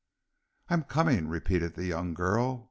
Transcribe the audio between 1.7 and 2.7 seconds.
the young girl.